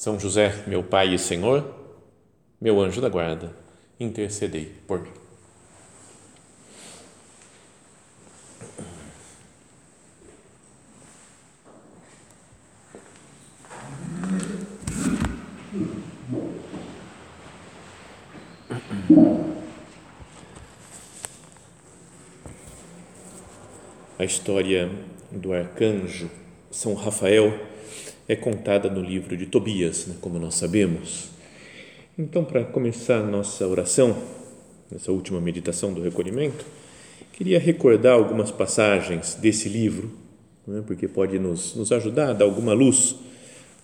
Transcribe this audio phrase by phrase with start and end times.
[0.00, 1.74] São José, meu Pai e Senhor,
[2.58, 3.54] meu anjo da guarda,
[4.00, 5.10] intercedei por mim.
[24.18, 24.90] A história
[25.30, 26.30] do arcanjo
[26.70, 27.52] São Rafael
[28.30, 31.30] é contada no livro de Tobias, né, como nós sabemos.
[32.16, 34.16] Então, para começar nossa oração,
[34.88, 36.64] nessa última meditação do recolhimento,
[37.32, 40.12] queria recordar algumas passagens desse livro,
[40.64, 43.16] né, porque pode nos, nos ajudar a dar alguma luz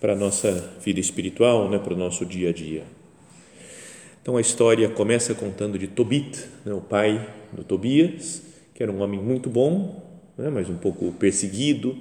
[0.01, 2.85] para a nossa vida espiritual, né, para o nosso dia a dia.
[4.23, 9.01] Então, a história começa contando de Tobit, né, o pai do Tobias, que era um
[9.01, 11.97] homem muito bom, né, mas um pouco perseguido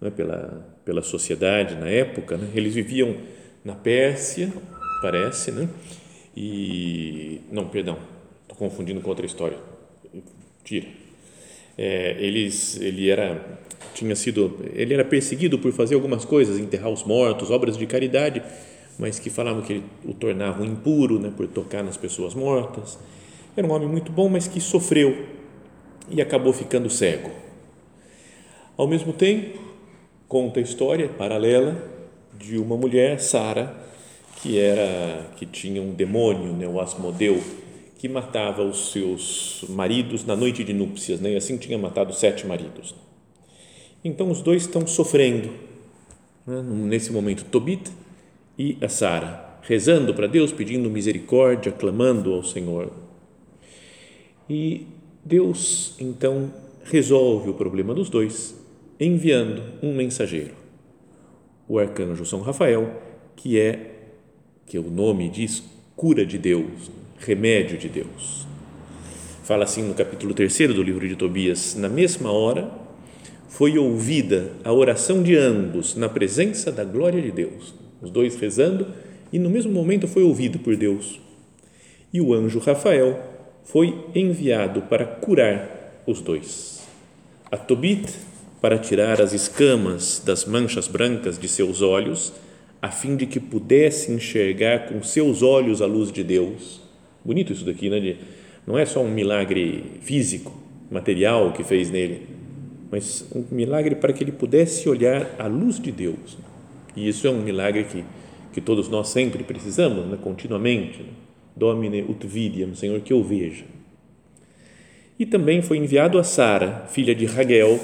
[0.00, 2.38] né, pela, pela sociedade na época.
[2.38, 2.48] Né?
[2.54, 3.14] Eles viviam
[3.62, 4.50] na Pérsia,
[5.02, 5.68] parece, né?
[6.34, 7.98] e não, perdão,
[8.40, 9.58] estou confundindo com outra história.
[10.64, 10.86] Tira.
[11.76, 13.58] É, eles, ele era
[13.92, 18.42] tinha sido, ele era perseguido por fazer algumas coisas, enterrar os mortos, obras de caridade,
[18.98, 22.98] mas que falavam que ele o tornavam impuro, né, por tocar nas pessoas mortas.
[23.54, 25.26] Era um homem muito bom, mas que sofreu
[26.08, 27.30] e acabou ficando cego.
[28.74, 29.67] Ao mesmo tempo,
[30.28, 31.82] conta a história paralela
[32.38, 33.74] de uma mulher, Sara,
[34.36, 37.42] que era que tinha um demônio, né, o Asmodeu,
[37.96, 42.46] que matava os seus maridos na noite de núpcias, né, e assim tinha matado sete
[42.46, 42.94] maridos.
[44.04, 45.48] Então os dois estão sofrendo
[46.46, 47.90] né, nesse momento, Tobit
[48.56, 52.92] e a Sara, rezando para Deus, pedindo misericórdia, clamando ao Senhor.
[54.48, 54.86] E
[55.24, 56.52] Deus então
[56.84, 58.57] resolve o problema dos dois
[59.00, 60.54] enviando um mensageiro,
[61.68, 63.00] o arcanjo São Rafael,
[63.36, 63.92] que é,
[64.66, 65.62] que o nome diz,
[65.94, 68.46] cura de Deus, remédio de Deus.
[69.44, 72.70] Fala assim no capítulo 3 do livro de Tobias: na mesma hora
[73.48, 78.86] foi ouvida a oração de ambos na presença da glória de Deus, os dois rezando,
[79.32, 81.20] e no mesmo momento foi ouvido por Deus.
[82.12, 83.20] E o anjo Rafael
[83.64, 86.86] foi enviado para curar os dois.
[87.50, 88.12] A Tobit
[88.60, 92.32] para tirar as escamas das manchas brancas de seus olhos,
[92.80, 96.80] a fim de que pudesse enxergar com seus olhos a luz de Deus.
[97.24, 98.16] Bonito isso daqui, né?
[98.66, 100.52] não é só um milagre físico,
[100.90, 102.22] material que fez nele,
[102.90, 106.38] mas um milagre para que ele pudesse olhar a luz de Deus.
[106.96, 108.04] E isso é um milagre que,
[108.52, 110.18] que todos nós sempre precisamos, né?
[110.20, 111.02] continuamente.
[111.02, 111.08] Né?
[111.56, 113.64] Domine ut vidiam, Senhor, que eu veja.
[115.18, 117.80] E também foi enviado a Sara, filha de Raguel,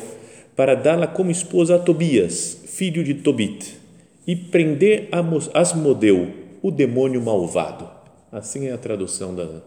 [0.56, 3.76] para dá-la como esposa a Tobias, filho de Tobit,
[4.26, 5.08] e prender
[5.52, 6.28] Asmodeu,
[6.62, 7.88] o demônio malvado.
[8.30, 9.62] Assim é a tradução da,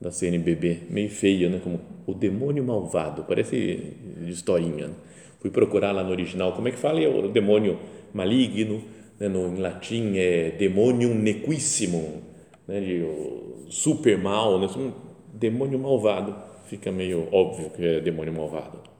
[0.00, 1.60] da CNBB, meio feia, né?
[1.62, 3.94] como o demônio malvado, parece
[4.26, 4.88] historinha.
[4.88, 4.94] Né?
[5.40, 7.00] Fui procurar lá no original, como é que fala?
[7.00, 7.78] É o demônio
[8.12, 8.82] maligno,
[9.18, 9.28] né?
[9.28, 12.20] no, em latim é demonium nequissimum,
[12.68, 12.80] né?
[12.80, 13.04] de,
[13.70, 14.68] super mal, né?
[15.32, 16.34] demônio malvado,
[16.66, 18.93] fica meio óbvio que é demônio malvado.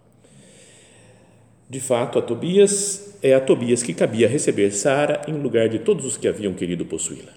[1.68, 6.04] De fato, a Tobias é a Tobias que cabia receber Sara em lugar de todos
[6.04, 7.32] os que haviam querido possuí-la.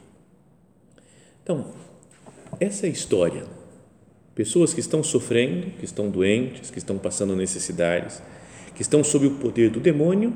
[1.44, 1.74] Então,
[2.60, 3.46] essa é história,
[4.36, 8.22] pessoas que estão sofrendo, que estão doentes, que estão passando necessidades,
[8.76, 10.34] que estão sob o poder do demônio,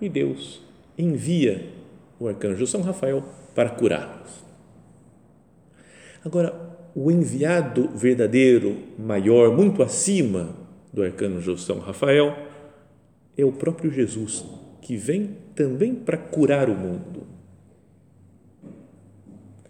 [0.00, 0.62] e Deus
[0.96, 1.68] envia
[2.18, 3.24] o arcanjo São Rafael
[3.54, 4.30] para curá-los.
[6.24, 6.54] Agora,
[6.94, 10.54] o enviado verdadeiro, maior, muito acima
[10.92, 12.49] do arcanjo São Rafael,
[13.40, 14.44] é o próprio Jesus
[14.80, 17.26] que vem também para curar o mundo.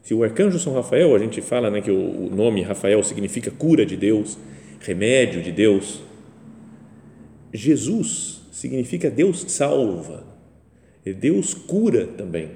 [0.03, 3.85] Se o arcanjo São Rafael, a gente fala né, que o nome Rafael significa cura
[3.85, 4.39] de Deus,
[4.81, 6.03] remédio de Deus.
[7.53, 10.25] Jesus significa Deus salva,
[11.05, 12.51] Deus cura também.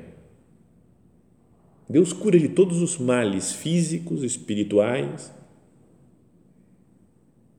[1.89, 5.33] Deus cura de todos os males físicos, espirituais,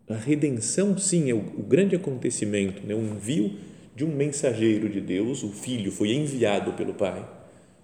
[0.08, 2.94] a redenção, sim, é o, o grande acontecimento, né?
[2.94, 3.58] o envio
[3.96, 7.28] de um mensageiro de Deus, o Filho foi enviado pelo Pai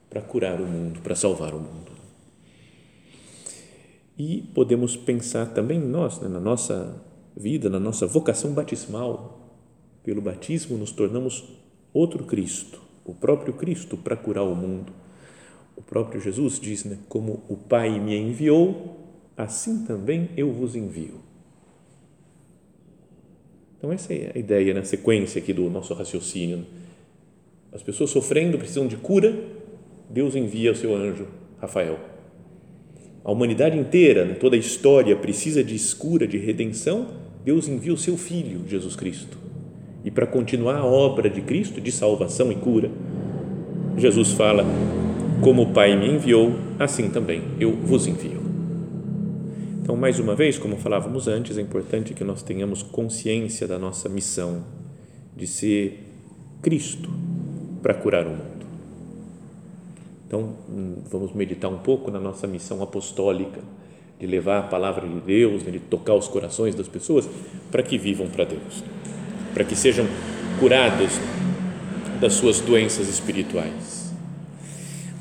[0.09, 1.91] para curar o mundo, para salvar o mundo.
[4.17, 7.01] E podemos pensar também nós, né, na nossa
[7.35, 9.39] vida, na nossa vocação batismal.
[10.03, 11.45] Pelo batismo nos tornamos
[11.93, 14.91] outro Cristo, o próprio Cristo para curar o mundo.
[15.75, 18.99] O próprio Jesus diz, né, como o Pai me enviou,
[19.35, 21.30] assim também eu vos envio.
[23.81, 26.67] Então essa é a ideia na sequência aqui do nosso raciocínio.
[27.73, 29.35] As pessoas sofrendo precisam de cura,
[30.07, 31.25] Deus envia o seu anjo
[31.59, 31.97] Rafael.
[33.25, 37.07] A humanidade inteira, né, toda a história precisa de escura, de redenção,
[37.43, 39.35] Deus envia o seu filho, Jesus Cristo.
[40.05, 42.91] E para continuar a obra de Cristo de salvação e cura,
[43.97, 44.63] Jesus fala:
[45.43, 48.40] Como o Pai me enviou, assim também eu vos envio.
[49.91, 54.07] Então, mais uma vez, como falávamos antes, é importante que nós tenhamos consciência da nossa
[54.07, 54.63] missão
[55.35, 56.07] de ser
[56.61, 57.09] Cristo
[57.81, 58.65] para curar o mundo.
[60.25, 63.59] Então, hum, vamos meditar um pouco na nossa missão apostólica
[64.17, 67.27] de levar a palavra de Deus, de tocar os corações das pessoas
[67.69, 68.85] para que vivam para Deus,
[69.53, 70.05] para que sejam
[70.57, 71.19] curados
[72.21, 74.00] das suas doenças espirituais.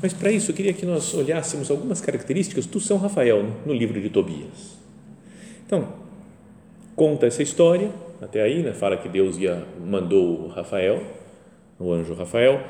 [0.01, 4.01] Mas para isso eu queria que nós olhássemos algumas características do São Rafael no livro
[4.01, 4.77] de Tobias.
[5.65, 5.87] Então,
[6.95, 11.03] conta essa história, até aí, né, fala que Deus ia, mandou Rafael,
[11.79, 12.61] o anjo Rafael,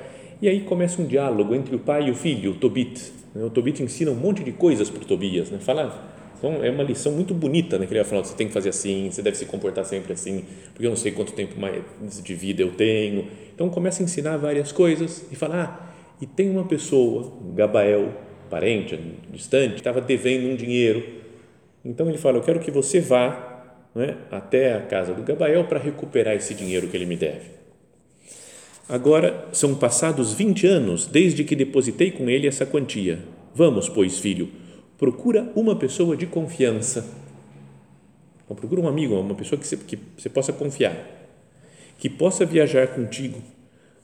[0.42, 3.12] e aí começa um diálogo entre o pai e o filho, o Tobit.
[3.34, 3.44] Né?
[3.44, 5.60] O Tobit ensina um monte de coisas para o Tobias, né?
[5.60, 7.86] Fala, então é uma lição muito bonita, né?
[7.86, 10.44] Que ele vai falar, você tem que fazer assim, você deve se comportar sempre assim,
[10.74, 11.84] porque eu não sei quanto tempo mais
[12.24, 13.28] de vida eu tenho.
[13.54, 15.91] Então começa a ensinar várias coisas e fala, ah,
[16.22, 18.14] e tem uma pessoa, um Gabael,
[18.50, 19.00] parente,
[19.32, 21.04] distante, estava devendo um dinheiro.
[21.84, 23.66] Então ele fala, eu quero que você vá
[23.96, 27.50] né, até a casa do Gabael para recuperar esse dinheiro que ele me deve.
[28.88, 33.20] Agora são passados 20 anos desde que depositei com ele essa quantia.
[33.56, 34.50] Vamos, pois, filho,
[34.98, 37.06] procura uma pessoa de confiança.
[38.48, 40.94] Procura um amigo, uma pessoa que você, que você possa confiar,
[41.98, 43.42] que possa viajar contigo.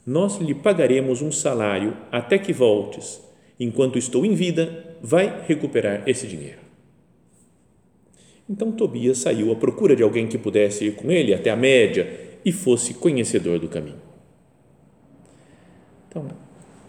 [0.08, 3.20] Nós lhe pagaremos um salário até que voltes.
[3.60, 6.60] Enquanto estou em vida, vai recuperar esse dinheiro.
[8.48, 12.38] Então Tobias saiu à procura de alguém que pudesse ir com ele até a média
[12.42, 14.00] e fosse conhecedor do caminho.
[16.08, 16.26] Então,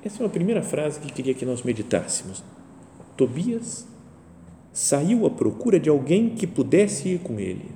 [0.01, 2.41] essa é uma primeira frase que queria que nós meditássemos.
[3.17, 3.85] Tobias
[4.71, 7.69] saiu à procura de alguém que pudesse ir com ele.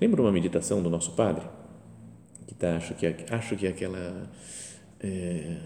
[0.00, 1.44] Lembra uma meditação do nosso padre?
[2.62, 4.30] Tá, acho, que é, acho que é aquela.
[5.00, 5.56] É,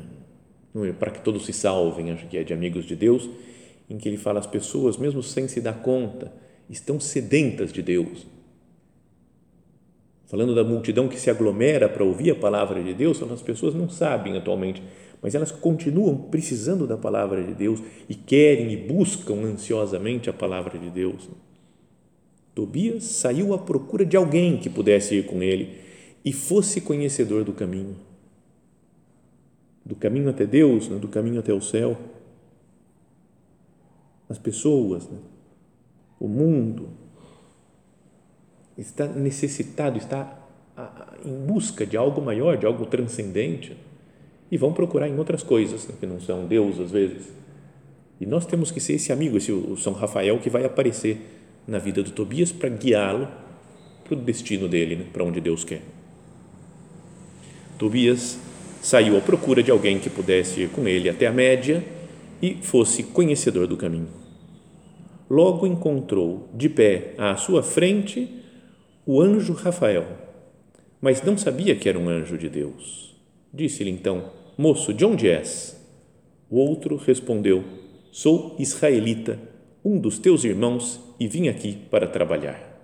[0.74, 3.28] é, para que todos se salvem, acho que é de Amigos de Deus,
[3.90, 6.32] em que ele fala: as pessoas, mesmo sem se dar conta,
[6.70, 8.26] estão sedentas de Deus
[10.26, 13.88] falando da multidão que se aglomera para ouvir a palavra de Deus, as pessoas não
[13.88, 14.82] sabem atualmente,
[15.22, 20.78] mas elas continuam precisando da palavra de Deus e querem e buscam ansiosamente a palavra
[20.78, 21.28] de Deus.
[22.54, 25.85] Tobias saiu à procura de alguém que pudesse ir com ele
[26.26, 27.94] e fosse conhecedor do caminho,
[29.84, 30.98] do caminho até Deus, né?
[30.98, 31.96] do caminho até o céu.
[34.28, 35.18] As pessoas, né?
[36.18, 36.88] o mundo,
[38.76, 40.36] está necessitado, está
[41.24, 43.76] em busca de algo maior, de algo transcendente,
[44.50, 47.32] e vão procurar em outras coisas, né, que não são Deus às vezes.
[48.20, 51.20] E nós temos que ser esse amigo, esse o São Rafael que vai aparecer
[51.66, 53.28] na vida do Tobias para guiá-lo
[54.04, 55.95] para o destino dele, né, para onde Deus quer.
[57.78, 58.38] Tobias
[58.80, 61.84] saiu à procura de alguém que pudesse ir com ele até a média
[62.40, 64.08] e fosse conhecedor do caminho.
[65.28, 68.42] Logo encontrou de pé à sua frente
[69.04, 70.06] o anjo Rafael,
[71.00, 73.16] mas não sabia que era um anjo de Deus.
[73.52, 75.76] Disse-lhe então: Moço, de onde és?
[76.48, 77.64] O outro respondeu:
[78.12, 79.38] Sou israelita,
[79.84, 82.74] um dos teus irmãos, e vim aqui para trabalhar.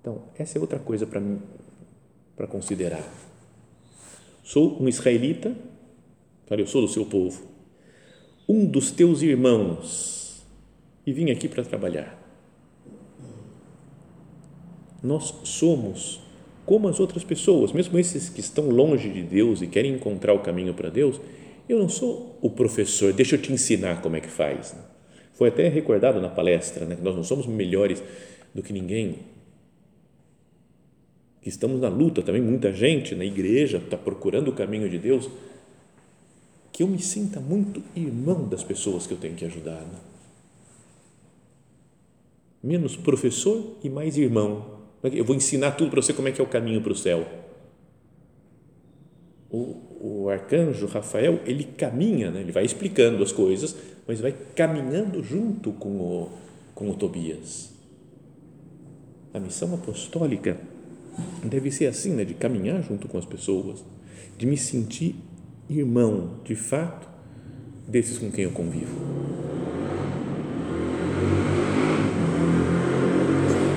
[0.00, 1.40] Então, essa é outra coisa para mim
[2.38, 3.06] para considerar.
[4.42, 5.54] Sou um israelita,
[6.50, 7.42] eu sou do seu povo,
[8.48, 10.42] um dos teus irmãos,
[11.06, 12.18] e vim aqui para trabalhar
[15.02, 16.20] nós somos
[16.66, 20.40] como as outras pessoas, mesmo esses que estão longe de Deus e querem encontrar o
[20.40, 21.20] caminho para Deus.
[21.68, 24.76] Eu não sou o professor, deixa eu te ensinar como é que faz.
[25.32, 26.98] Foi até recordado na palestra, né?
[27.00, 28.02] nós não somos melhores
[28.54, 29.20] do que ninguém.
[31.44, 35.28] Estamos na luta também, muita gente na igreja está procurando o caminho de Deus.
[36.72, 39.80] Que eu me sinta muito irmão das pessoas que eu tenho que ajudar.
[39.80, 39.98] Né?
[42.62, 46.44] Menos professor e mais irmão eu vou ensinar tudo para você como é que é
[46.44, 47.26] o caminho para o céu.
[49.50, 52.40] O, o arcanjo Rafael, ele caminha, né?
[52.40, 53.76] ele vai explicando as coisas,
[54.06, 56.30] mas vai caminhando junto com o,
[56.74, 57.70] com o Tobias.
[59.32, 60.60] A missão apostólica
[61.44, 62.24] deve ser assim, né?
[62.24, 63.84] de caminhar junto com as pessoas,
[64.36, 65.14] de me sentir
[65.68, 67.08] irmão, de fato,
[67.86, 68.96] desses com quem eu convivo.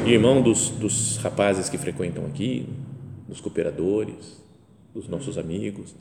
[0.05, 2.67] Irmão dos, dos rapazes que frequentam aqui,
[3.27, 4.41] dos cooperadores,
[4.93, 5.95] dos nossos amigos.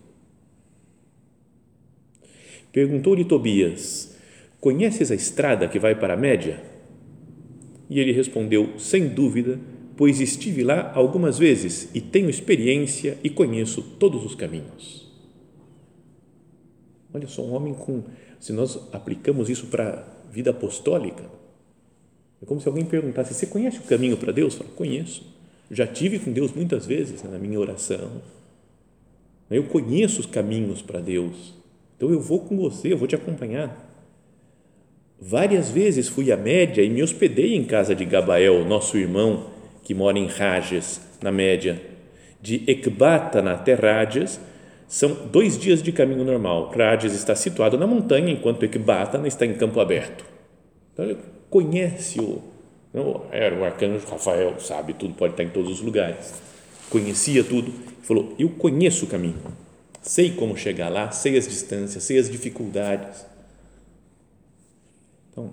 [2.73, 4.17] Perguntou-lhe Tobias:
[4.61, 6.63] Conheces a estrada que vai para a Média?
[7.89, 9.59] E ele respondeu: Sem dúvida,
[10.01, 15.07] pois estive lá algumas vezes e tenho experiência e conheço todos os caminhos.
[17.13, 18.05] Olha só, um homem com.
[18.39, 21.25] Se nós aplicamos isso para a vida apostólica,
[22.43, 24.55] é como se alguém perguntasse: Você conhece o caminho para Deus?
[24.55, 25.23] Fala, conheço.
[25.71, 28.23] Já tive com Deus muitas vezes né, na minha oração.
[29.51, 31.53] Eu conheço os caminhos para Deus.
[31.99, 33.87] Então eu vou com você, eu vou te acompanhar.
[35.21, 39.95] Várias vezes fui à Média e me hospedei em casa de Gabael, nosso irmão, que
[39.95, 41.81] mora em Rages, na Média.
[42.41, 44.41] De Ecbata, na Terrádias,
[44.89, 46.71] são dois dias de caminho normal.
[46.71, 50.25] Rages está situado na montanha, enquanto Ecbata está em campo aberto.
[50.93, 51.19] Então ele
[51.49, 52.43] conhece o,
[53.31, 56.35] era o arcanjo Rafael, sabe tudo, pode estar em todos os lugares.
[56.89, 57.73] Conhecia tudo,
[58.03, 59.39] falou: Eu conheço o caminho,
[60.03, 63.25] sei como chegar lá, sei as distâncias, sei as dificuldades.
[65.31, 65.53] Então,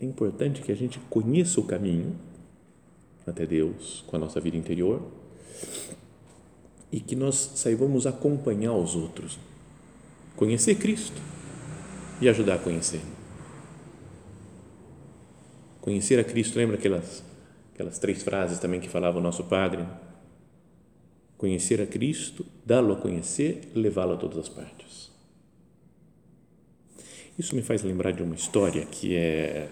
[0.00, 2.16] é importante que a gente conheça o caminho
[3.28, 5.02] até Deus com a nossa vida interior
[6.90, 9.38] e que nós saibamos acompanhar os outros,
[10.36, 11.20] conhecer Cristo
[12.20, 13.00] e ajudar a conhecer.
[15.80, 17.22] Conhecer a Cristo, lembra aquelas,
[17.74, 19.86] aquelas três frases também que falava o nosso Padre?
[21.36, 25.10] Conhecer a Cristo, dá-lo a conhecer, levá-lo a todas as partes.
[27.38, 29.68] Isso me faz lembrar de uma história que é,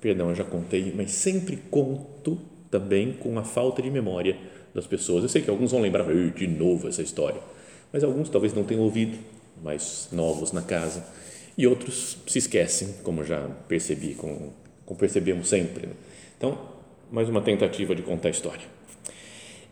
[0.00, 4.36] perdão, eu já contei, mas sempre conto também com a falta de memória
[4.74, 5.22] das pessoas.
[5.22, 7.40] Eu sei que alguns vão lembrar, de novo essa história,
[7.92, 9.18] mas alguns talvez não tenham ouvido,
[9.62, 11.04] mais novos na casa,
[11.56, 14.52] e outros se esquecem, como já percebi com
[14.88, 15.86] como percebemos sempre.
[15.86, 15.92] Né?
[16.38, 16.56] Então,
[17.12, 18.64] mais uma tentativa de contar a história.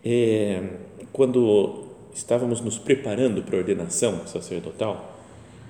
[0.04, 0.62] É,
[1.10, 5.18] quando estávamos nos preparando para a ordenação sacerdotal,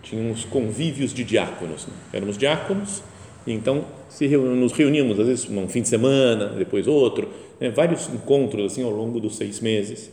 [0.02, 1.86] tínhamos convívios de diáconos.
[1.86, 1.94] Né?
[2.12, 3.04] Éramos diáconos,
[3.52, 7.28] então se nos reuníamos, às vezes, um fim de semana, depois outro,
[7.60, 7.70] né?
[7.70, 10.10] vários encontros assim ao longo dos seis meses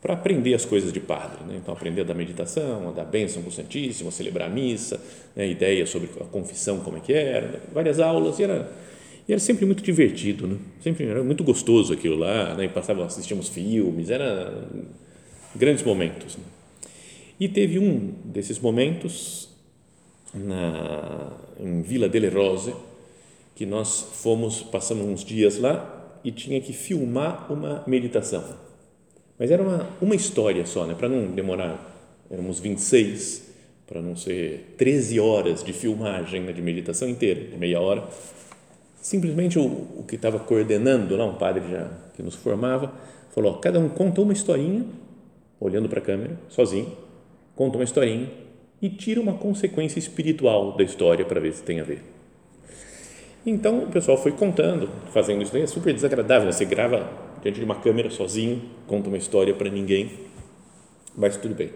[0.00, 1.44] para aprender as coisas de padre.
[1.46, 1.56] Né?
[1.56, 5.00] Então, aprender da meditação, da bênção com o Santíssimo, celebrar a missa,
[5.34, 5.48] né?
[5.48, 8.70] ideias sobre a confissão, como é que era, várias aulas, e era,
[9.26, 10.56] e era sempre muito divertido, né?
[10.80, 12.66] sempre era muito gostoso aquilo lá, né?
[12.66, 14.68] e passava, assistíamos filmes, era
[15.54, 16.36] grandes momentos.
[16.36, 16.44] Né?
[17.40, 19.48] E teve um desses momentos
[20.34, 22.74] na, em Vila delle Rose,
[23.54, 28.68] que nós fomos, passamos uns dias lá e tinha que filmar uma meditação
[29.38, 30.94] mas era uma, uma história só, né?
[30.94, 31.78] para não demorar,
[32.28, 33.48] éramos 26,
[33.86, 36.52] para não ser 13 horas de filmagem, né?
[36.52, 38.04] de meditação inteira, de meia hora.
[39.00, 42.92] Simplesmente o, o que estava coordenando lá, um padre já que nos formava,
[43.30, 44.84] falou: cada um conta uma historinha,
[45.60, 46.90] olhando para a câmera, sozinho,
[47.54, 48.28] conta uma historinha
[48.80, 52.02] e tira uma consequência espiritual da história para ver se tem a ver.
[53.44, 57.10] Então o pessoal foi contando, fazendo isso, é super desagradável, você grava
[57.42, 60.12] diante de uma câmera sozinho, conta uma história para ninguém,
[61.16, 61.70] mas tudo bem.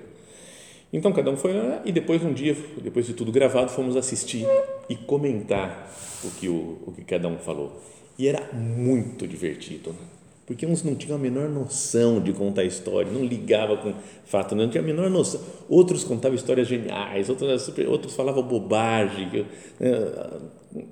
[0.93, 4.47] Então cada um foi lá e depois um dia, depois de tudo gravado, fomos assistir
[4.89, 5.91] e comentar
[6.23, 7.81] o que o, o que cada um falou.
[8.19, 10.22] E era muito divertido, né?
[10.53, 13.95] Porque uns não tinham a menor noção de contar história, não ligava com
[14.27, 15.41] fato, não tinha a menor noção.
[15.67, 19.47] Outros contavam histórias geniais, outros, outros falavam bobagem.
[19.81, 20.41] Eh,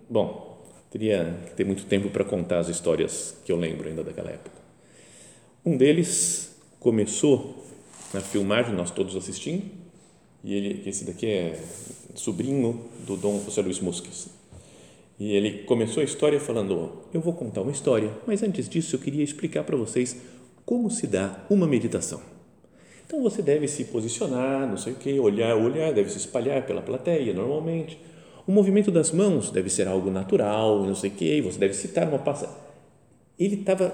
[0.09, 4.31] bom, teria que ter muito tempo para contar as histórias que eu lembro ainda daquela
[4.31, 4.57] época.
[5.63, 7.63] Um deles começou
[8.15, 9.63] na filmagem, nós todos assistindo,
[10.43, 11.63] e ele, esse daqui é
[12.15, 14.40] sobrinho do Dom José Luiz Musques.
[15.21, 19.01] E ele começou a história falando: Eu vou contar uma história, mas antes disso eu
[19.01, 20.17] queria explicar para vocês
[20.65, 22.23] como se dá uma meditação.
[23.07, 26.81] Então você deve se posicionar, não sei o que, olhar, olhar, deve se espalhar pela
[26.81, 28.01] plateia normalmente.
[28.47, 32.09] O movimento das mãos deve ser algo natural, não sei o que, você deve citar
[32.09, 32.49] uma passa.
[33.39, 33.93] Ele estava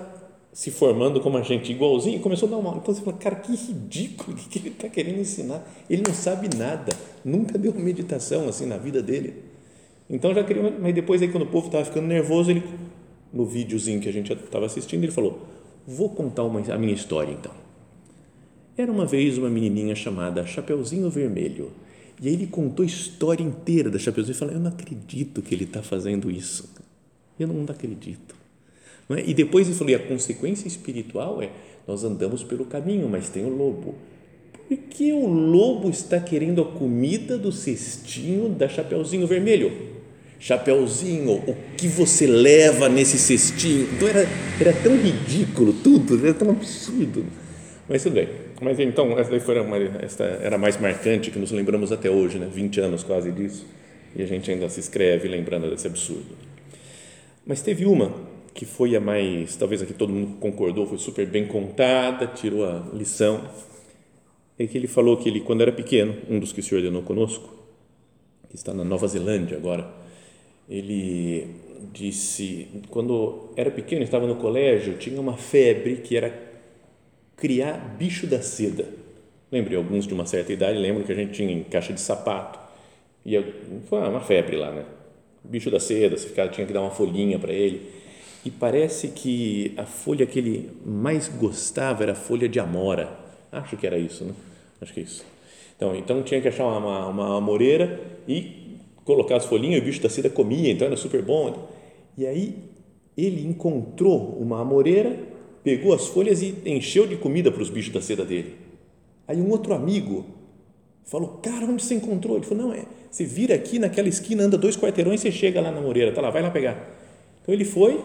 [0.52, 2.76] se formando como a gente igualzinho, começou a dar uma.
[2.76, 5.66] Então você fala, cara, que ridículo, o que ele está querendo ensinar?
[5.90, 6.92] Ele não sabe nada,
[7.25, 9.45] nunca deu meditação assim na vida dele.
[10.08, 12.62] Então já queria, mas depois aí quando o povo estava ficando nervoso, ele,
[13.32, 15.46] no videozinho que a gente estava assistindo, ele falou:
[15.86, 17.52] Vou contar uma, a minha história então.
[18.76, 21.70] Era uma vez uma menininha chamada Chapeuzinho Vermelho.
[22.20, 25.54] E aí ele contou a história inteira da Chapeuzinho e falou: Eu não acredito que
[25.54, 26.72] ele está fazendo isso.
[27.38, 28.34] Eu não acredito.
[29.08, 29.25] Não é?
[29.26, 31.50] E depois ele falou: E a consequência espiritual é:
[31.86, 33.94] nós andamos pelo caminho, mas tem o lobo.
[34.68, 39.95] Por que o lobo está querendo a comida do cestinho da Chapeuzinho Vermelho?
[40.38, 43.88] Chapeuzinho, o que você leva nesse cestinho?
[43.94, 44.28] Então era,
[44.60, 47.24] era tão ridículo tudo, era tão absurdo.
[47.88, 48.28] Mas tudo bem.
[48.60, 52.48] Mas então, essa, foi uma, essa era mais marcante, que nos lembramos até hoje, né?
[52.50, 53.66] 20 anos quase disso,
[54.14, 56.36] e a gente ainda se escreve lembrando desse absurdo.
[57.46, 58.12] Mas teve uma
[58.54, 62.86] que foi a mais, talvez aqui todo mundo concordou, foi super bem contada, tirou a
[62.94, 63.42] lição,
[64.58, 67.54] é que ele falou que ele, quando era pequeno, um dos que se ordenou conosco,
[68.48, 69.86] que está na Nova Zelândia agora,
[70.68, 71.56] ele
[71.92, 76.46] disse, quando era pequeno, estava no colégio, tinha uma febre que era
[77.37, 78.88] criar bicho da seda.
[79.50, 82.58] Lembrei, alguns de uma certa idade lembram que a gente tinha em caixa de sapato.
[83.25, 83.40] E
[83.88, 84.85] foi uma febre lá, né?
[85.44, 87.90] Bicho da seda, você ficava, tinha que dar uma folhinha para ele.
[88.44, 93.18] E parece que a folha que ele mais gostava era a folha de amora.
[93.50, 94.32] Acho que era isso, né?
[94.80, 95.25] Acho que é isso.
[95.76, 98.65] Então, então tinha que achar uma, uma amoreira e
[99.06, 101.68] colocar as folhinhas e o bicho da seda comia, então era super bom.
[102.18, 102.54] E aí
[103.16, 105.34] ele encontrou uma amoreira
[105.66, 108.54] pegou as folhas e encheu de comida para os bichos da seda dele.
[109.26, 110.25] Aí um outro amigo
[111.04, 112.36] falou, cara, onde você encontrou?
[112.36, 115.60] Ele falou, não, é, você vira aqui naquela esquina, anda dois quarteirões e você chega
[115.60, 116.88] lá na moreira, tá lá, vai lá pegar.
[117.42, 118.00] Então ele foi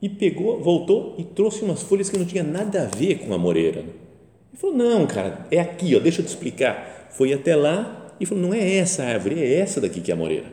[0.00, 3.38] e pegou, voltou e trouxe umas folhas que não tinha nada a ver com a
[3.38, 3.80] moreira.
[3.80, 7.10] Ele falou, não, cara, é aqui, ó, deixa eu te explicar.
[7.10, 10.16] Foi até lá e falou, não é essa árvore, é essa daqui que é a
[10.16, 10.46] moreira.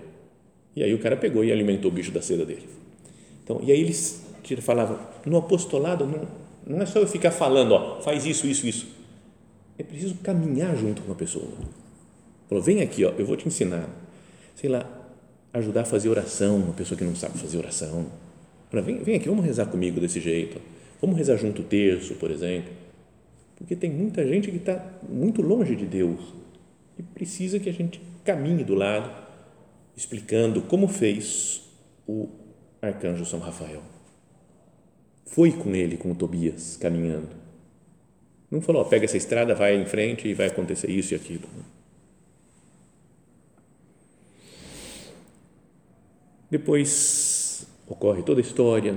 [0.75, 2.67] E aí o cara pegou e alimentou o bicho da seda dele.
[3.43, 6.27] Então, e aí eles que ele falava, no apostolado não,
[6.65, 8.87] não é só eu ficar falando, ó, faz isso, isso, isso.
[9.77, 11.47] É preciso caminhar junto com a pessoa.
[12.47, 13.89] Falou, vem aqui, ó, eu vou te ensinar.
[14.55, 14.87] Sei lá,
[15.53, 18.05] ajudar a fazer oração, uma pessoa que não sabe fazer oração.
[18.69, 20.61] Falou, vem, vem aqui, vamos rezar comigo desse jeito.
[21.01, 22.71] Vamos rezar junto o terço, por exemplo.
[23.57, 26.19] Porque tem muita gente que está muito longe de Deus
[26.97, 29.11] e precisa que a gente caminhe do lado,
[29.95, 31.61] explicando como fez
[32.07, 32.29] o
[32.81, 33.81] arcanjo São Rafael
[35.35, 37.27] foi com ele, com o Tobias, caminhando.
[38.49, 41.49] Não falou, ó, pega essa estrada, vai em frente e vai acontecer isso e aquilo.
[46.49, 48.95] Depois ocorre toda a história,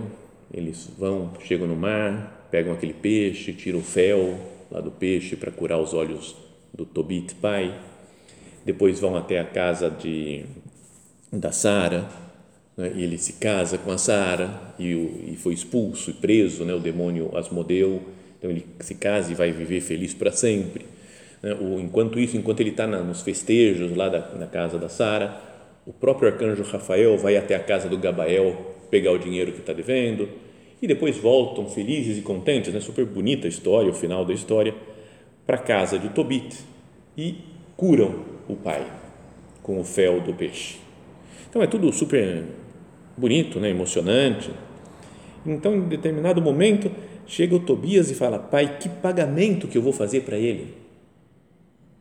[0.52, 4.38] eles vão, chegam no mar, pegam aquele peixe, tiram o fel
[4.70, 6.36] lá do peixe para curar os olhos
[6.72, 7.74] do Tobit pai.
[8.64, 10.44] Depois vão até a casa de
[11.32, 12.08] da Sara,
[12.76, 12.92] né?
[12.94, 14.92] e ele se casa com a Sara e,
[15.32, 16.72] e, foi expulso e preso, né?
[16.72, 18.02] o demônio Asmodeu,
[18.38, 20.86] então ele se casa e vai viver feliz para sempre.
[21.42, 21.54] Né?
[21.54, 25.38] O, enquanto isso, enquanto ele está nos festejos lá da, na casa da Sara,
[25.86, 29.72] o próprio arcanjo Rafael vai até a casa do Gabael pegar o dinheiro que está
[29.72, 30.28] devendo
[30.80, 32.80] e depois voltam felizes e contentes, né?
[32.80, 34.74] super bonita a história, o final da história,
[35.48, 36.58] para a casa de Tobit
[37.16, 37.36] e
[37.74, 38.86] curam o pai
[39.62, 40.76] com o fel do peixe.
[41.48, 42.44] Então é tudo super
[43.16, 44.50] bonito, né, emocionante.
[45.46, 46.90] Então, em determinado momento,
[47.26, 50.74] chega o Tobias e fala: Pai, que pagamento que eu vou fazer para ele?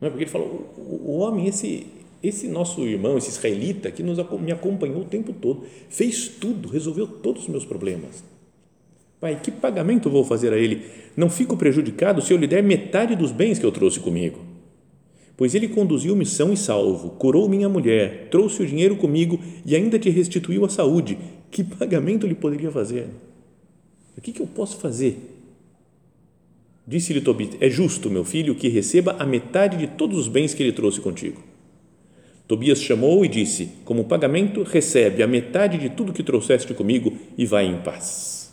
[0.02, 1.88] Não é porque ele falou: o, homem, esse,
[2.22, 7.08] esse nosso irmão, esse israelita que nos, me acompanhou o tempo todo, fez tudo, resolveu
[7.08, 8.26] todos os meus problemas.
[9.20, 10.86] Pai, que pagamento vou fazer a ele?
[11.16, 14.58] Não fico prejudicado se eu lhe der metade dos bens que eu trouxe comigo
[15.38, 20.00] pois ele conduziu-me são e salvo, curou minha mulher, trouxe o dinheiro comigo e ainda
[20.00, 21.16] te restituiu a saúde.
[21.52, 23.08] Que pagamento lhe poderia fazer?
[24.18, 25.16] O que, que eu posso fazer?
[26.88, 30.64] Disse-lhe Tobit: É justo, meu filho, que receba a metade de todos os bens que
[30.64, 31.44] ele trouxe contigo.
[32.48, 37.46] Tobias chamou e disse: Como pagamento, recebe a metade de tudo que trouxeste comigo e
[37.46, 38.47] vai em paz.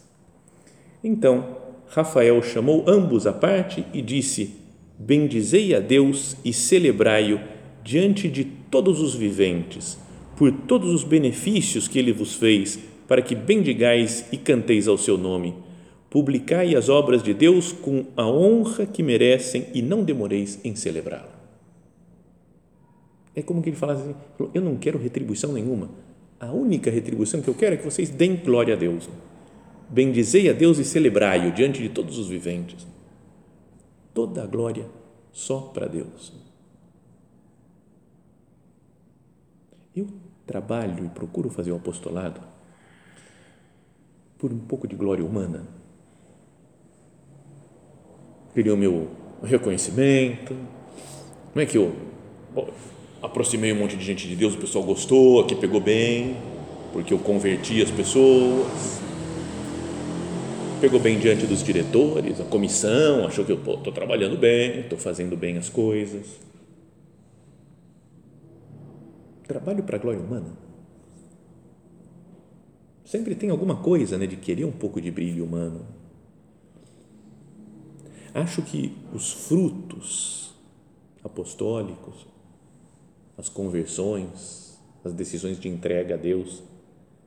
[1.04, 4.56] Então, Rafael chamou ambos à parte e disse:
[4.98, 7.38] bendizei a Deus e celebrai-o
[7.84, 9.98] diante de todos os viventes,
[10.34, 15.18] por todos os benefícios que ele vos fez, para que bendigais e canteis ao seu
[15.18, 15.54] nome.
[16.08, 21.34] Publicai as obras de Deus com a honra que merecem e não demoreis em celebrá-la.
[23.36, 24.14] É como que ele fala assim:
[24.54, 25.90] eu não quero retribuição nenhuma.
[26.40, 29.08] A única retribuição que eu quero é que vocês deem glória a Deus.
[29.88, 32.94] Bendizei a Deus e celebrai-o diante de todos os viventes
[34.14, 34.86] toda a glória
[35.32, 36.32] só para Deus.
[39.94, 40.06] Eu
[40.46, 42.40] trabalho e procuro fazer o apostolado
[44.38, 45.66] por um pouco de glória humana.
[48.54, 49.10] Queria o meu
[49.42, 50.54] um reconhecimento.
[51.54, 51.94] Não é que eu
[52.54, 52.68] bom,
[53.20, 56.36] aproximei um monte de gente de Deus, o pessoal gostou, aqui pegou bem,
[56.92, 59.03] porque eu converti as pessoas.
[60.84, 65.34] Pegou bem diante dos diretores, a comissão, achou que eu estou trabalhando bem, estou fazendo
[65.34, 66.38] bem as coisas.
[69.48, 70.58] Trabalho para a glória humana.
[73.02, 75.86] Sempre tem alguma coisa né, de querer um pouco de brilho humano.
[78.34, 80.54] Acho que os frutos
[81.24, 82.26] apostólicos,
[83.38, 86.62] as conversões, as decisões de entrega a Deus,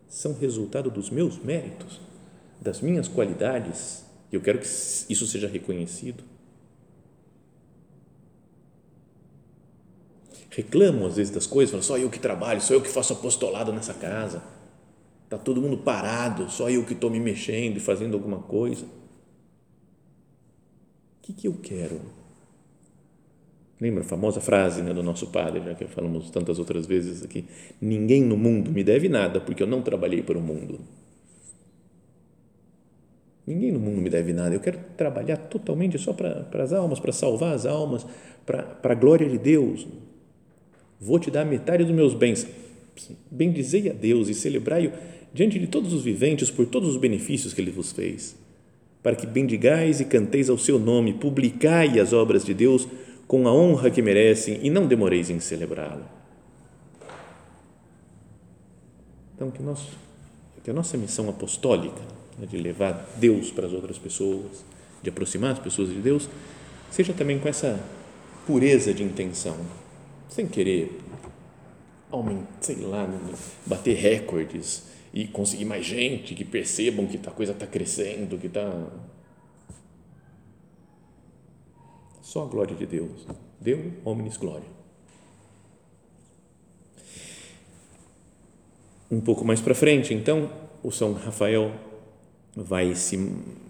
[0.08, 2.06] são resultado dos meus méritos,
[2.62, 6.24] das minhas qualidades, e eu quero que isso seja reconhecido.
[10.50, 13.72] Reclamo às vezes das coisas, falo, só eu que trabalho, só eu que faço apostolado
[13.72, 14.42] nessa casa.
[15.24, 18.86] Está todo mundo parado, só eu que estou me mexendo e fazendo alguma coisa.
[18.86, 18.90] O
[21.22, 22.02] que, que eu quero?
[23.80, 27.46] Lembra a famosa frase né, do nosso padre, já que falamos tantas outras vezes aqui:
[27.80, 30.80] Ninguém no mundo me deve nada porque eu não trabalhei para o mundo.
[33.48, 34.54] Ninguém no mundo me deve nada.
[34.54, 38.06] Eu quero trabalhar totalmente só para, as almas, para salvar as almas,
[38.46, 39.88] para, para a glória de Deus.
[41.00, 42.46] Vou te dar metade dos meus bens.
[43.32, 44.92] Bendizei a Deus e celebrai-o
[45.34, 48.36] diante de todos os viventes por todos os benefícios que Ele vos fez,
[49.02, 52.86] para que bendigais e canteis ao seu nome, publicai as obras de Deus
[53.28, 56.06] com a honra que merecem e não demoreis em celebrá-lo.
[59.36, 59.88] Então, que, nós,
[60.64, 64.64] que a nossa missão apostólica né, de levar Deus para as outras pessoas,
[65.02, 66.30] de aproximar as pessoas de Deus,
[66.92, 67.84] seja também com essa
[68.46, 69.58] pureza de intenção,
[70.30, 71.00] sem querer
[72.10, 73.08] aumentar, sei lá,
[73.66, 78.88] bater recordes e conseguir mais gente que percebam que a coisa está crescendo, que está
[82.28, 83.26] Só a glória de Deus.
[83.58, 84.68] Deu homens glória.
[89.10, 90.52] Um pouco mais para frente, então,
[90.84, 91.72] o São Rafael
[92.64, 93.18] vai se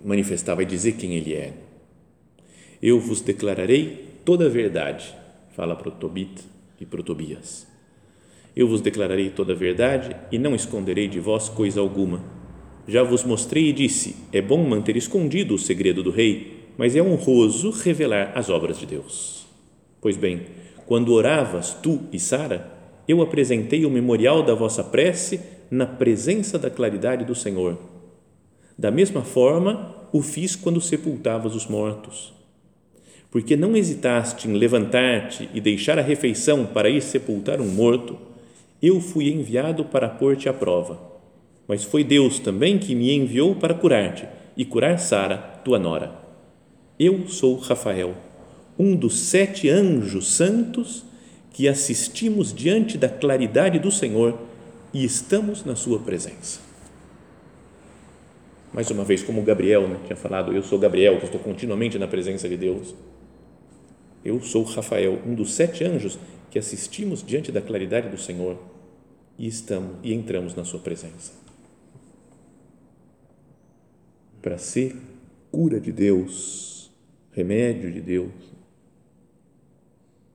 [0.04, 1.54] manifestar, vai dizer quem ele é.
[2.82, 5.13] Eu vos declararei toda a verdade,
[5.56, 6.43] fala para o Tobit
[6.80, 7.67] e para o Tobias.
[8.56, 12.23] Eu vos declararei toda a verdade e não esconderei de vós coisa alguma.
[12.88, 17.02] Já vos mostrei e disse: é bom manter escondido o segredo do rei mas é
[17.02, 19.47] honroso revelar as obras de Deus.
[20.00, 20.41] Pois bem,
[20.86, 22.71] quando oravas tu e Sara,
[23.08, 27.78] eu apresentei o memorial da vossa prece na presença da claridade do Senhor.
[28.78, 32.32] Da mesma forma, o fiz quando sepultavas os mortos.
[33.32, 38.18] Porque não hesitaste em levantar-te e deixar a refeição para ir sepultar um morto,
[38.82, 41.00] eu fui enviado para pôr-te à prova.
[41.68, 46.12] Mas foi Deus também que me enviou para curar-te e curar Sara, tua nora.
[47.00, 48.16] Eu sou Rafael,
[48.78, 51.04] um dos sete anjos santos
[51.52, 54.38] que assistimos diante da claridade do Senhor
[54.94, 56.67] e estamos na Sua presença.
[58.78, 62.08] Mais uma vez, como Gabriel né, tinha falado, eu sou Gabriel, que estou continuamente na
[62.08, 62.94] presença de Deus.
[64.24, 66.20] Eu sou Rafael, um dos sete anjos
[66.52, 68.56] que assistimos diante da claridade do Senhor
[69.36, 71.32] e estamos e entramos na Sua presença.
[74.44, 74.96] Para ser
[75.52, 76.92] cura de Deus,
[77.32, 78.32] remédio de Deus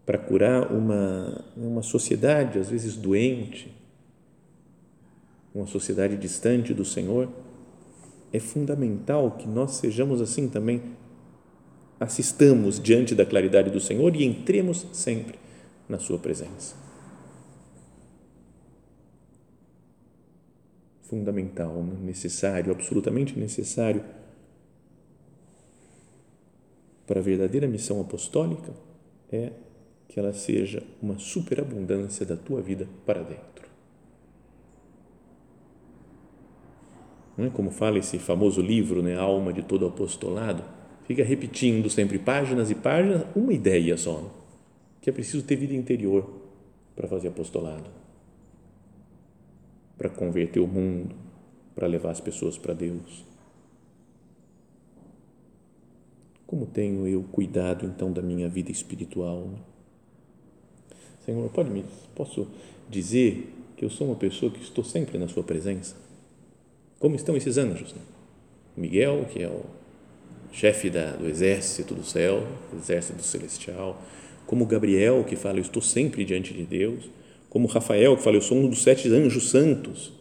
[0.04, 3.72] para curar uma, uma sociedade, às vezes doente,
[5.54, 7.28] uma sociedade distante do Senhor,
[8.32, 10.82] é fundamental que nós sejamos assim também,
[12.00, 15.38] assistamos diante da claridade do Senhor e entremos sempre
[15.88, 16.74] na Sua presença.
[21.02, 24.02] Fundamental, necessário, absolutamente necessário
[27.06, 28.72] para a verdadeira missão apostólica
[29.30, 29.52] é
[30.08, 33.68] que ela seja uma superabundância da tua vida para dentro.
[37.20, 37.21] Não é
[37.54, 40.62] como fala esse famoso livro, né, Alma de todo apostolado,
[41.04, 44.30] fica repetindo sempre páginas e páginas uma ideia só,
[45.00, 46.28] que é preciso ter vida interior
[46.94, 47.90] para fazer apostolado,
[49.96, 51.14] para converter o mundo,
[51.74, 53.24] para levar as pessoas para Deus.
[56.46, 59.48] Como tenho eu cuidado então da minha vida espiritual?
[61.24, 61.82] Senhor, pode me,
[62.14, 62.46] posso
[62.90, 65.96] dizer que eu sou uma pessoa que estou sempre na Sua presença?
[67.02, 67.92] Como estão esses anjos?
[67.92, 68.00] Né?
[68.76, 69.64] Miguel, que é o
[70.52, 74.00] chefe da, do exército do céu, exército celestial,
[74.46, 77.10] como Gabriel, que fala, eu estou sempre diante de Deus,
[77.50, 80.12] como Rafael, que fala, eu sou um dos sete anjos santos,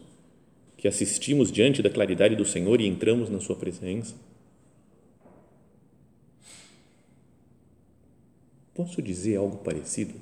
[0.76, 4.16] que assistimos diante da claridade do Senhor e entramos na Sua presença
[8.74, 10.14] Posso dizer algo parecido?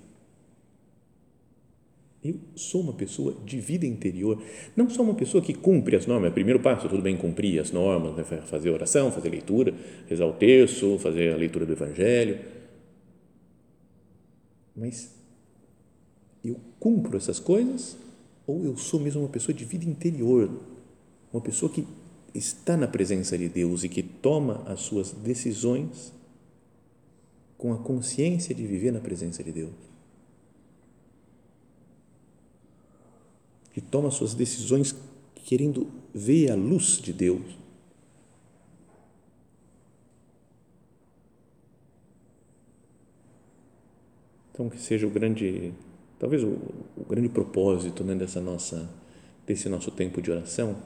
[2.23, 4.43] Eu sou uma pessoa de vida interior,
[4.77, 6.31] não sou uma pessoa que cumpre as normas.
[6.31, 8.25] É primeiro passo, tudo bem cumprir as normas, né?
[8.43, 9.75] fazer oração, fazer leitura,
[10.07, 12.39] rezar o terço, fazer a leitura do Evangelho.
[14.77, 15.15] Mas
[16.45, 17.97] eu cumpro essas coisas
[18.47, 20.51] ou eu sou mesmo uma pessoa de vida interior,
[21.33, 21.87] uma pessoa que
[22.35, 26.13] está na presença de Deus e que toma as suas decisões
[27.57, 29.90] com a consciência de viver na presença de Deus?
[33.73, 34.95] Que toma suas decisões
[35.45, 37.43] querendo ver a luz de Deus.
[44.53, 45.73] Então que seja o grande,
[46.19, 46.59] talvez o,
[46.97, 48.91] o grande propósito né, dessa nossa,
[49.47, 50.77] desse nosso tempo de oração,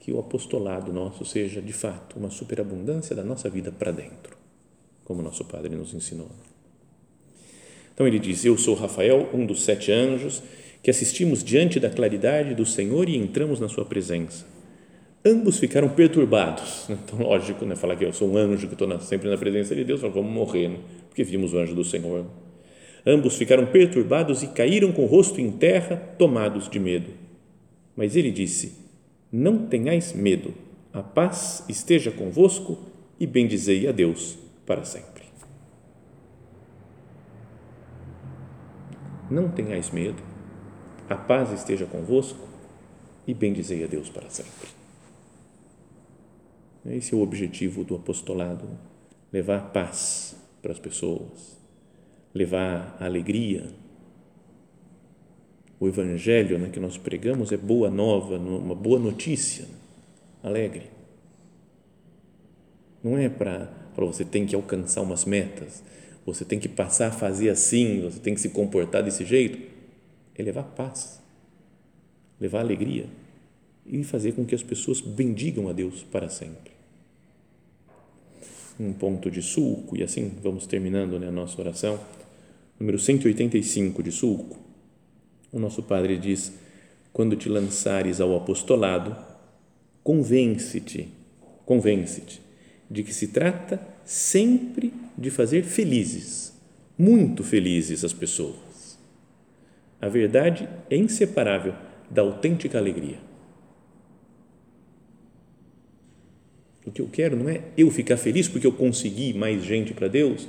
[0.00, 4.36] que o apostolado nosso seja de fato uma superabundância da nossa vida para dentro,
[5.04, 6.30] como nosso Padre nos ensinou.
[7.94, 10.42] Então ele diz: Eu sou Rafael, um dos sete anjos
[10.82, 14.44] que assistimos diante da claridade do Senhor e entramos na sua presença.
[15.24, 16.88] Ambos ficaram perturbados.
[16.90, 17.76] Então, lógico, né?
[17.76, 20.68] falar que eu sou um anjo que estou sempre na presença de Deus, vamos morrer,
[20.68, 20.78] né?
[21.08, 22.26] porque vimos o anjo do Senhor.
[23.06, 27.10] Ambos ficaram perturbados e caíram com o rosto em terra, tomados de medo.
[27.96, 28.72] Mas ele disse:
[29.30, 30.54] Não tenhais medo,
[30.92, 32.78] a paz esteja convosco
[33.18, 35.22] e bendizei a Deus para sempre.
[39.30, 40.22] Não tenhais medo,
[41.12, 42.40] a paz esteja convosco
[43.26, 44.68] e bendizei a Deus para sempre.
[46.86, 48.66] Esse é o objetivo do apostolado:
[49.32, 51.58] levar paz para as pessoas,
[52.34, 53.70] levar alegria.
[55.78, 59.66] O evangelho né, que nós pregamos é boa nova, uma boa notícia,
[60.42, 60.90] alegre.
[63.02, 65.82] Não é para você tem que alcançar umas metas,
[66.24, 69.71] você tem que passar a fazer assim, você tem que se comportar desse jeito
[70.36, 71.20] é levar paz,
[72.40, 73.06] levar alegria
[73.86, 76.72] e fazer com que as pessoas bendigam a Deus para sempre.
[78.80, 82.00] Um ponto de sulco, e assim vamos terminando né, a nossa oração,
[82.78, 84.58] número 185 de sulco.
[85.52, 86.52] O nosso Padre diz:
[87.12, 89.14] quando te lançares ao apostolado,
[90.02, 91.08] convence-te,
[91.66, 92.40] convence-te
[92.90, 96.52] de que se trata sempre de fazer felizes,
[96.98, 98.71] muito felizes as pessoas
[100.02, 101.74] a verdade é inseparável
[102.10, 103.18] da autêntica alegria.
[106.84, 110.08] O que eu quero não é eu ficar feliz porque eu consegui mais gente para
[110.08, 110.48] Deus,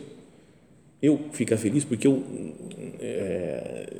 [1.00, 2.24] eu ficar feliz porque eu,
[3.00, 3.94] é,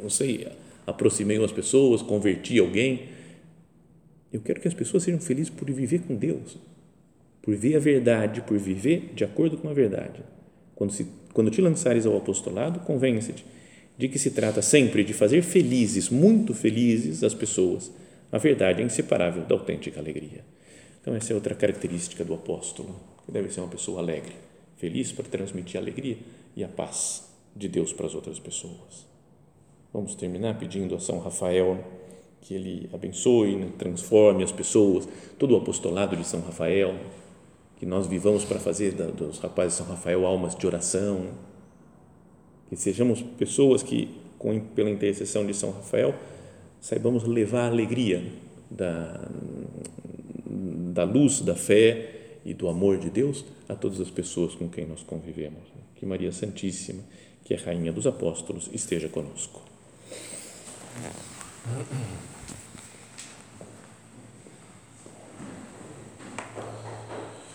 [0.00, 0.46] não sei,
[0.86, 3.08] aproximei umas pessoas, converti alguém.
[4.32, 6.56] Eu quero que as pessoas sejam felizes por viver com Deus,
[7.42, 10.22] por ver a verdade, por viver de acordo com a verdade.
[10.76, 13.44] Quando, se, quando te lançares ao apostolado, convence-te
[14.00, 17.92] de que se trata sempre de fazer felizes, muito felizes as pessoas.
[18.32, 20.42] A verdade é inseparável da autêntica alegria.
[21.00, 24.32] Então, essa é outra característica do apóstolo, que deve ser uma pessoa alegre,
[24.78, 26.16] feliz para transmitir a alegria
[26.56, 29.06] e a paz de Deus para as outras pessoas.
[29.92, 31.84] Vamos terminar pedindo a São Rafael
[32.40, 35.06] que ele abençoe, né, transforme as pessoas,
[35.38, 36.94] todo o apostolado de São Rafael,
[37.76, 41.26] que nós vivamos para fazer dos rapazes de São Rafael almas de oração,
[42.70, 46.14] que sejamos pessoas que, com, pela intercessão de São Rafael,
[46.80, 48.24] saibamos levar a alegria
[48.70, 49.28] da,
[50.46, 54.86] da luz, da fé e do amor de Deus a todas as pessoas com quem
[54.86, 55.60] nós convivemos.
[55.96, 57.02] Que Maria Santíssima,
[57.44, 59.60] que é Rainha dos Apóstolos, esteja conosco.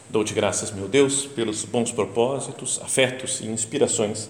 [0.10, 4.30] Dou-te graças, meu Deus, pelos bons propósitos, afetos e inspirações